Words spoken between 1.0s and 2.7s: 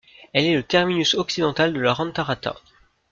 occidental de la Rantarata.